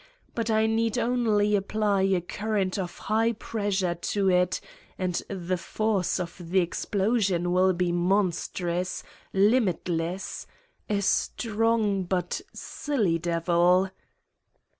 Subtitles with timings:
[0.33, 4.59] But I need only apply a current of high pressure to it
[4.97, 10.47] and the force of the explosion will be monstrous, lim itless.
[10.89, 13.91] A strong but silly devil